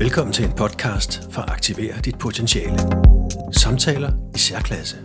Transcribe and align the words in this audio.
Velkommen 0.00 0.32
til 0.32 0.44
en 0.44 0.52
podcast 0.52 1.22
for 1.30 1.42
at 1.42 1.50
aktivere 1.50 2.00
dit 2.04 2.18
potentiale. 2.18 2.78
Samtaler 3.52 4.12
i 4.34 4.38
særklasse. 4.38 4.96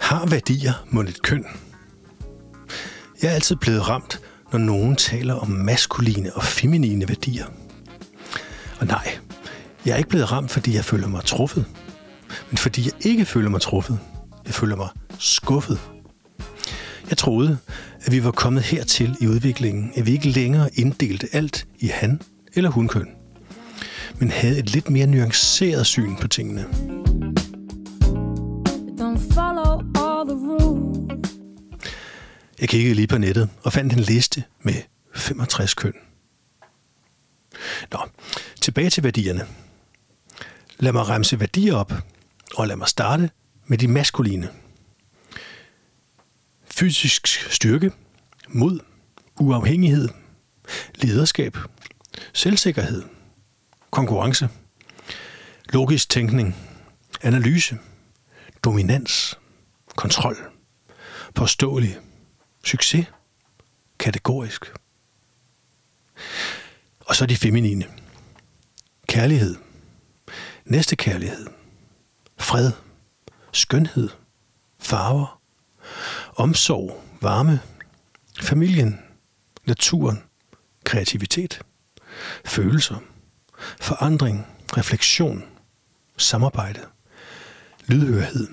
Har 0.00 0.26
værdier 0.30 0.86
mod 0.90 1.04
et 1.04 1.22
køn? 1.22 1.46
Jeg 3.22 3.30
er 3.30 3.34
altid 3.34 3.56
blevet 3.56 3.88
ramt, 3.88 4.20
når 4.52 4.58
nogen 4.58 4.96
taler 4.96 5.34
om 5.34 5.48
maskuline 5.48 6.32
og 6.34 6.42
feminine 6.42 7.08
værdier. 7.08 7.46
Og 8.80 8.86
nej, 8.86 9.18
jeg 9.86 9.92
er 9.92 9.96
ikke 9.96 10.08
blevet 10.08 10.32
ramt, 10.32 10.50
fordi 10.50 10.74
jeg 10.74 10.84
føler 10.84 11.08
mig 11.08 11.24
truffet, 11.24 11.64
men 12.50 12.58
fordi 12.58 12.84
jeg 12.84 13.06
ikke 13.06 13.24
føler 13.24 13.48
mig 13.50 13.60
truffet. 13.60 13.98
Jeg 14.46 14.54
føler 14.54 14.76
mig 14.76 14.88
skuffet. 15.18 15.80
Jeg 17.10 17.18
troede, 17.18 17.58
at 18.06 18.12
vi 18.12 18.24
var 18.24 18.30
kommet 18.30 18.62
hertil 18.62 19.16
i 19.20 19.26
udviklingen, 19.26 19.92
at 19.96 20.06
vi 20.06 20.12
ikke 20.12 20.28
længere 20.28 20.70
inddelte 20.74 21.28
alt 21.32 21.66
i 21.78 21.86
han- 21.86 22.20
eller 22.54 22.70
hunkøn, 22.70 23.08
men 24.18 24.30
havde 24.30 24.58
et 24.58 24.70
lidt 24.72 24.90
mere 24.90 25.06
nuanceret 25.06 25.86
syn 25.86 26.16
på 26.16 26.28
tingene. 26.28 26.66
Jeg 32.60 32.68
kiggede 32.68 32.94
lige 32.94 33.06
på 33.06 33.18
nettet 33.18 33.48
og 33.62 33.72
fandt 33.72 33.92
en 33.92 33.98
liste 34.00 34.42
med 34.62 34.74
65 35.14 35.74
køn. 35.74 35.92
Nå, 37.92 37.98
tilbage 38.60 38.90
til 38.90 39.02
værdierne. 39.04 39.46
Lad 40.82 40.92
mig 40.92 41.08
remse 41.08 41.40
værdier 41.40 41.74
op, 41.74 41.92
og 42.54 42.66
lad 42.66 42.76
mig 42.76 42.88
starte 42.88 43.30
med 43.66 43.78
de 43.78 43.88
maskuline. 43.88 44.48
Fysisk 46.64 47.26
styrke, 47.26 47.92
mod, 48.48 48.80
uafhængighed, 49.40 50.08
lederskab, 50.94 51.56
selvsikkerhed, 52.32 53.02
konkurrence, 53.90 54.48
logisk 55.72 56.08
tænkning, 56.08 56.56
analyse, 57.20 57.78
dominans, 58.64 59.38
kontrol, 59.96 60.36
påståelig, 61.34 61.98
succes, 62.64 63.06
kategorisk. 63.98 64.72
Og 67.00 67.16
så 67.16 67.26
de 67.26 67.36
feminine. 67.36 67.84
Kærlighed, 69.06 69.56
næstekærlighed, 70.64 71.46
fred, 72.38 72.72
skønhed, 73.52 74.08
farver, 74.78 75.40
omsorg, 76.36 77.02
varme, 77.20 77.60
familien, 78.40 79.00
naturen, 79.64 80.22
kreativitet, 80.84 81.62
følelser, 82.44 82.96
forandring, 83.80 84.46
refleksion, 84.76 85.44
samarbejde, 86.16 86.80
lydhørhed. 87.86 88.48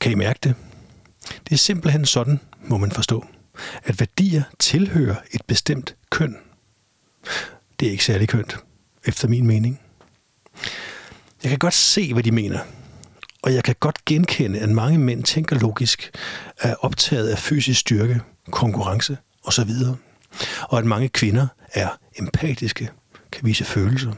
Kan 0.00 0.12
I 0.12 0.14
mærke 0.14 0.38
det? 0.42 0.54
Det 1.48 1.52
er 1.52 1.58
simpelthen 1.58 2.06
sådan, 2.06 2.40
må 2.58 2.76
man 2.76 2.92
forstå, 2.92 3.26
at 3.84 4.00
værdier 4.00 4.42
tilhører 4.58 5.16
et 5.30 5.42
bestemt 5.46 5.96
køn. 6.10 6.36
Det 7.80 7.88
er 7.88 7.92
ikke 7.92 8.04
særlig 8.04 8.28
kønt, 8.28 8.56
efter 9.06 9.28
min 9.28 9.46
mening. 9.46 9.80
Jeg 11.42 11.48
kan 11.50 11.58
godt 11.58 11.74
se, 11.74 12.12
hvad 12.12 12.22
de 12.22 12.32
mener, 12.32 12.60
og 13.42 13.54
jeg 13.54 13.64
kan 13.64 13.74
godt 13.80 14.04
genkende, 14.04 14.58
at 14.58 14.68
mange 14.68 14.98
mænd 14.98 15.24
tænker 15.24 15.56
logisk, 15.56 16.10
er 16.60 16.74
optaget 16.74 17.28
af 17.28 17.38
fysisk 17.38 17.80
styrke, 17.80 18.20
konkurrence 18.50 19.16
osv., 19.44 19.70
og 20.62 20.78
at 20.78 20.84
mange 20.84 21.08
kvinder 21.08 21.46
er 21.72 21.88
empatiske, 22.18 22.90
kan 23.32 23.46
vise 23.46 23.64
følelser, 23.64 24.12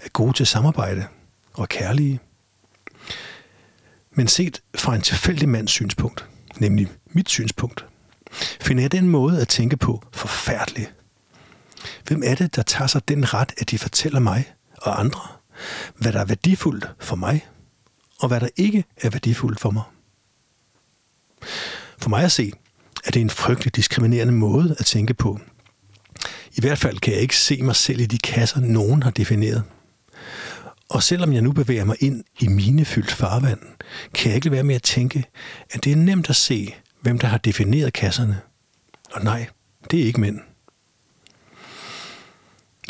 er 0.00 0.08
gode 0.08 0.32
til 0.32 0.46
samarbejde 0.46 1.06
og 1.52 1.68
kærlige. 1.68 2.20
Men 4.12 4.28
set 4.28 4.60
fra 4.74 4.94
en 4.94 5.02
tilfældig 5.02 5.48
mands 5.48 5.70
synspunkt, 5.70 6.26
nemlig 6.58 6.88
mit 7.06 7.28
synspunkt, 7.28 7.84
finder 8.60 8.82
jeg 8.82 8.92
den 8.92 9.08
måde 9.08 9.40
at 9.40 9.48
tænke 9.48 9.76
på 9.76 10.02
forfærdelig. 10.12 10.88
Hvem 12.10 12.22
er 12.24 12.34
det, 12.34 12.56
der 12.56 12.62
tager 12.62 12.86
sig 12.86 13.08
den 13.08 13.34
ret, 13.34 13.52
at 13.58 13.70
de 13.70 13.78
fortæller 13.78 14.20
mig 14.20 14.52
og 14.76 15.00
andre, 15.00 15.20
hvad 15.96 16.12
der 16.12 16.20
er 16.20 16.24
værdifuldt 16.24 16.90
for 17.00 17.16
mig, 17.16 17.46
og 18.20 18.28
hvad 18.28 18.40
der 18.40 18.48
ikke 18.56 18.84
er 18.96 19.10
værdifuldt 19.10 19.60
for 19.60 19.70
mig? 19.70 19.82
For 21.98 22.08
mig 22.08 22.24
at 22.24 22.32
se, 22.32 22.52
er 23.04 23.10
det 23.10 23.20
en 23.20 23.30
frygtelig 23.30 23.76
diskriminerende 23.76 24.32
måde 24.32 24.76
at 24.78 24.86
tænke 24.86 25.14
på. 25.14 25.40
I 26.52 26.60
hvert 26.60 26.78
fald 26.78 26.98
kan 26.98 27.12
jeg 27.12 27.22
ikke 27.22 27.36
se 27.36 27.62
mig 27.62 27.76
selv 27.76 28.00
i 28.00 28.06
de 28.06 28.18
kasser, 28.18 28.60
nogen 28.60 29.02
har 29.02 29.10
defineret. 29.10 29.62
Og 30.88 31.02
selvom 31.02 31.32
jeg 31.32 31.42
nu 31.42 31.52
bevæger 31.52 31.84
mig 31.84 31.96
ind 32.00 32.24
i 32.40 32.48
mine 32.48 32.84
fyldt 32.84 33.12
farvand, 33.12 33.60
kan 34.14 34.28
jeg 34.28 34.36
ikke 34.36 34.50
være 34.50 34.62
med 34.62 34.74
at 34.74 34.82
tænke, 34.82 35.24
at 35.70 35.84
det 35.84 35.92
er 35.92 35.96
nemt 35.96 36.30
at 36.30 36.36
se, 36.36 36.74
hvem 37.00 37.18
der 37.18 37.26
har 37.26 37.38
defineret 37.38 37.92
kasserne. 37.92 38.40
Og 39.12 39.24
nej, 39.24 39.46
det 39.90 40.00
er 40.00 40.04
ikke 40.04 40.20
mænd. 40.20 40.49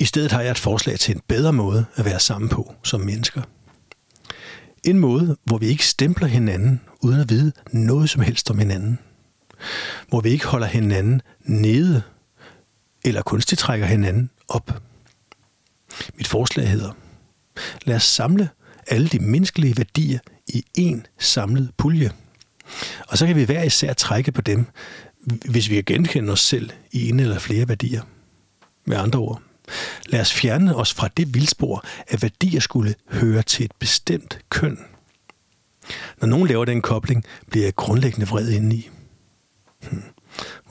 I 0.00 0.04
stedet 0.04 0.32
har 0.32 0.40
jeg 0.40 0.50
et 0.50 0.58
forslag 0.58 0.98
til 0.98 1.14
en 1.14 1.20
bedre 1.28 1.52
måde 1.52 1.86
at 1.94 2.04
være 2.04 2.20
sammen 2.20 2.48
på 2.48 2.74
som 2.82 3.00
mennesker. 3.00 3.42
En 4.84 4.98
måde, 4.98 5.36
hvor 5.44 5.58
vi 5.58 5.66
ikke 5.66 5.86
stempler 5.86 6.28
hinanden 6.28 6.80
uden 7.00 7.20
at 7.20 7.30
vide 7.30 7.52
noget 7.72 8.10
som 8.10 8.22
helst 8.22 8.50
om 8.50 8.58
hinanden. 8.58 8.98
Hvor 10.08 10.20
vi 10.20 10.28
ikke 10.28 10.46
holder 10.46 10.66
hinanden 10.66 11.22
nede 11.44 12.02
eller 13.04 13.22
kunstigt 13.22 13.58
trækker 13.58 13.86
hinanden 13.86 14.30
op. 14.48 14.82
Mit 16.14 16.28
forslag 16.28 16.68
hedder, 16.68 16.92
lad 17.84 17.96
os 17.96 18.04
samle 18.04 18.48
alle 18.86 19.08
de 19.08 19.18
menneskelige 19.18 19.76
værdier 19.76 20.18
i 20.48 20.64
en 20.74 21.06
samlet 21.18 21.70
pulje. 21.76 22.10
Og 23.08 23.18
så 23.18 23.26
kan 23.26 23.36
vi 23.36 23.44
hver 23.44 23.62
især 23.62 23.92
trække 23.92 24.32
på 24.32 24.40
dem, 24.40 24.66
hvis 25.50 25.70
vi 25.70 25.74
kan 25.74 25.84
genkende 25.84 26.32
os 26.32 26.40
selv 26.40 26.70
i 26.92 27.08
en 27.08 27.20
eller 27.20 27.38
flere 27.38 27.68
værdier. 27.68 28.02
Med 28.84 28.96
andre 28.96 29.18
ord, 29.18 29.42
lad 30.10 30.20
os 30.20 30.32
fjerne 30.32 30.76
os 30.76 30.94
fra 30.94 31.08
det 31.08 31.34
vildspor, 31.34 31.84
at 32.08 32.22
værdier 32.22 32.60
skulle 32.60 32.94
høre 33.10 33.42
til 33.42 33.64
et 33.64 33.72
bestemt 33.78 34.38
køn. 34.48 34.78
Når 36.20 36.28
nogen 36.28 36.46
laver 36.46 36.64
den 36.64 36.82
kobling, 36.82 37.24
bliver 37.50 37.66
jeg 37.66 37.74
grundlæggende 37.74 38.28
vred 38.28 38.48
indeni. 38.50 38.88
Hmm. 39.90 40.02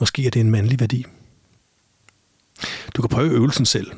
Måske 0.00 0.26
er 0.26 0.30
det 0.30 0.40
en 0.40 0.50
mandlig 0.50 0.80
værdi. 0.80 1.04
Du 2.96 3.02
kan 3.02 3.08
prøve 3.08 3.30
øvelsen 3.30 3.66
selv. 3.66 3.92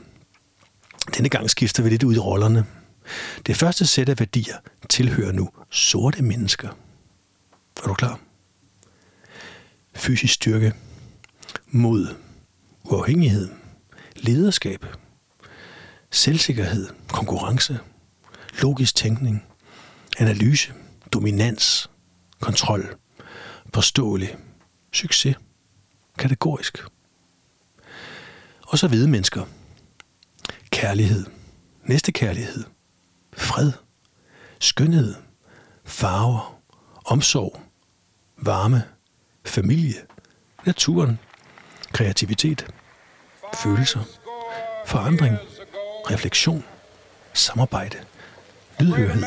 Denne 1.17 1.29
gang 1.29 1.51
skifter 1.51 1.83
vi 1.83 1.89
lidt 1.89 2.03
ud 2.03 2.15
i 2.15 2.19
rollerne. 2.19 2.67
Det 3.47 3.57
første 3.57 3.87
sæt 3.87 4.09
af 4.09 4.19
værdier 4.19 4.57
tilhører 4.89 5.33
nu 5.33 5.51
sorte 5.71 6.23
mennesker. 6.23 6.69
Er 7.83 7.89
du 7.89 7.95
klar? 7.95 8.21
Fysisk 9.95 10.35
styrke, 10.35 10.73
mod, 11.67 12.15
uafhængighed, 12.85 13.51
lederskab, 14.17 14.87
selvsikkerhed, 16.13 16.89
konkurrence, 17.09 17.79
logisk 18.63 18.95
tænkning, 18.95 19.45
analyse, 20.19 20.73
dominans, 21.13 21.91
kontrol, 22.41 22.97
påståelig, 23.73 24.37
succes, 24.93 25.37
kategorisk. 26.19 26.79
Og 28.67 28.79
så 28.79 28.89
hvide 28.89 29.09
mennesker. 29.09 29.45
Kærlighed, 30.71 31.27
næstekærlighed, 31.85 32.65
fred, 33.33 33.73
skønhed, 34.61 35.15
farver, 35.85 36.61
omsorg, 37.05 37.61
varme, 38.37 38.83
familie, 39.45 39.95
naturen, 40.67 41.19
kreativitet, 41.93 42.67
følelser, 43.55 44.05
forandring, 44.87 45.39
refleksion, 46.11 46.65
samarbejde, 47.33 47.99
lydhørhed. 48.81 49.23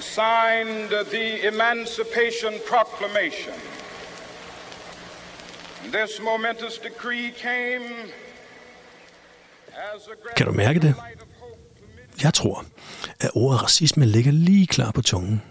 Signed 0.00 0.90
the 1.10 1.48
Emancipation 1.48 2.54
Proclamation. 2.68 3.54
This 5.92 6.20
momentous 6.22 6.78
decree 6.78 7.30
came 7.30 7.84
Kan 10.36 10.46
du 10.46 10.52
mærke 10.52 10.80
det? 10.80 10.94
Jeg 12.22 12.34
tror, 12.34 12.64
at 13.20 13.30
ordet 13.34 13.62
racisme 13.62 14.06
ligger 14.06 14.32
lige 14.32 14.66
klar 14.66 14.90
på 14.90 15.02
tungen. 15.02 15.42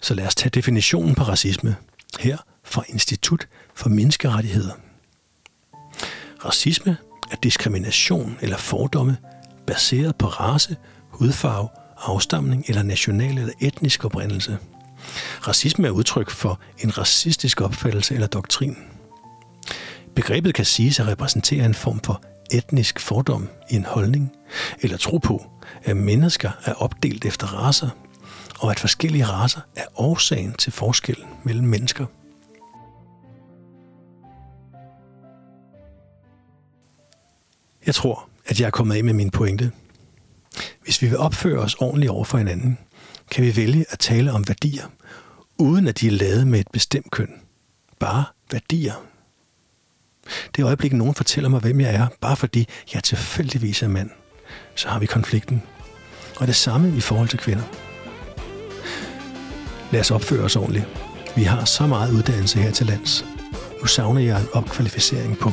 Så 0.00 0.14
lad 0.14 0.26
os 0.26 0.34
tage 0.34 0.50
definitionen 0.50 1.14
på 1.14 1.22
racisme 1.22 1.76
her 2.20 2.36
fra 2.66 2.84
Institut 2.88 3.48
for 3.74 3.88
Menneskerettigheder. 3.88 4.72
Racisme 6.44 6.96
er 7.30 7.36
diskrimination 7.36 8.38
eller 8.40 8.56
fordomme 8.56 9.16
baseret 9.66 10.16
på 10.16 10.26
race, 10.26 10.76
hudfarve, 11.08 11.68
afstamning 11.98 12.64
eller 12.68 12.82
national 12.82 13.38
eller 13.38 13.52
etnisk 13.60 14.04
oprindelse. 14.04 14.58
Racisme 15.48 15.86
er 15.86 15.90
udtryk 15.90 16.30
for 16.30 16.60
en 16.78 16.98
racistisk 16.98 17.60
opfattelse 17.60 18.14
eller 18.14 18.26
doktrin. 18.26 18.76
Begrebet 20.14 20.54
kan 20.54 20.64
siges 20.64 21.00
at 21.00 21.06
repræsentere 21.06 21.64
en 21.64 21.74
form 21.74 22.00
for 22.00 22.22
etnisk 22.52 23.00
fordom 23.00 23.48
i 23.70 23.74
en 23.74 23.84
holdning, 23.84 24.32
eller 24.80 24.96
tro 24.96 25.18
på, 25.18 25.46
at 25.84 25.96
mennesker 25.96 26.50
er 26.64 26.72
opdelt 26.72 27.24
efter 27.24 27.46
raser, 27.46 27.88
og 28.58 28.70
at 28.70 28.80
forskellige 28.80 29.26
raser 29.26 29.60
er 29.76 29.84
årsagen 29.96 30.52
til 30.52 30.72
forskellen 30.72 31.26
mellem 31.44 31.66
mennesker. 31.66 32.06
Jeg 37.86 37.94
tror, 37.94 38.28
at 38.46 38.60
jeg 38.60 38.66
er 38.66 38.70
kommet 38.70 38.96
af 38.96 39.04
med 39.04 39.14
min 39.14 39.30
pointe. 39.30 39.72
Hvis 40.82 41.02
vi 41.02 41.06
vil 41.06 41.18
opføre 41.18 41.58
os 41.58 41.74
ordentligt 41.74 42.10
over 42.10 42.24
for 42.24 42.38
hinanden, 42.38 42.78
kan 43.30 43.44
vi 43.44 43.56
vælge 43.56 43.84
at 43.88 43.98
tale 43.98 44.32
om 44.32 44.48
værdier, 44.48 44.84
uden 45.58 45.88
at 45.88 46.00
de 46.00 46.06
er 46.06 46.10
lavet 46.10 46.46
med 46.46 46.60
et 46.60 46.68
bestemt 46.72 47.10
køn. 47.10 47.30
Bare 47.98 48.24
værdier. 48.52 48.94
Det 50.56 50.64
øjeblik, 50.64 50.92
nogen 50.92 51.14
fortæller 51.14 51.50
mig, 51.50 51.60
hvem 51.60 51.80
jeg 51.80 51.94
er, 51.94 52.06
bare 52.20 52.36
fordi 52.36 52.68
jeg 52.94 53.04
tilfældigvis 53.04 53.82
er 53.82 53.88
mand, 53.88 54.10
så 54.74 54.88
har 54.88 54.98
vi 54.98 55.06
konflikten. 55.06 55.62
Og 56.36 56.46
det 56.46 56.56
samme 56.56 56.96
i 56.96 57.00
forhold 57.00 57.28
til 57.28 57.38
kvinder. 57.38 57.64
Lad 59.92 60.00
os 60.00 60.10
opføre 60.10 60.44
os 60.44 60.56
ordentligt. 60.56 60.86
Vi 61.36 61.42
har 61.42 61.64
så 61.64 61.86
meget 61.86 62.12
uddannelse 62.12 62.58
her 62.58 62.70
til 62.70 62.86
lands. 62.86 63.24
Nu 63.80 63.86
savner 63.86 64.20
jeg 64.20 64.40
en 64.40 64.48
opkvalificering 64.52 65.38
på 65.38 65.52